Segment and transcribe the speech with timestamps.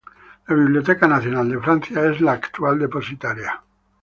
[0.47, 3.61] La Biblioteca Nacional de Francia es la actual depositaria.